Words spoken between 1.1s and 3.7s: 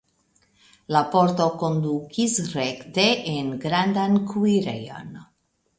pordo kondukis rekte en